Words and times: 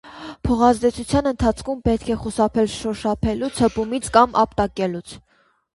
Փոխազդեցության 0.47 1.29
ընթացքում 1.31 1.83
պետք 1.89 2.09
է 2.15 2.17
խուսափել 2.23 2.73
շոշափելուց, 2.79 3.65
հպումից 3.69 4.13
կամ 4.19 4.39
ապտակելուց։ 4.47 5.19